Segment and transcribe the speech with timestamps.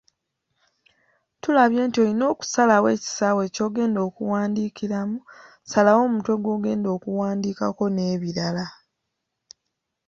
[1.41, 5.17] Tulabye nti olina okusalawo ekisaawe ky’ogenda okuwandiikiramu,
[5.69, 8.65] salawo omutwe gw’ogenda okuwandiikako n'ebirala.,